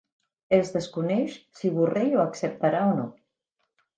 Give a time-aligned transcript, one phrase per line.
[0.59, 3.07] Es desconeix si Borrell ho acceptarà o no.